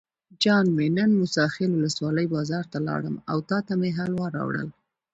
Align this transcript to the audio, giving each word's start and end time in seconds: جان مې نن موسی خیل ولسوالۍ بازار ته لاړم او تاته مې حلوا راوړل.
جان 0.41 0.65
مې 0.75 0.87
نن 0.97 1.11
موسی 1.19 1.45
خیل 1.53 1.71
ولسوالۍ 1.75 2.25
بازار 2.35 2.65
ته 2.71 2.77
لاړم 2.87 3.15
او 3.31 3.37
تاته 3.49 3.73
مې 3.79 3.89
حلوا 3.97 4.27
راوړل. 4.37 4.67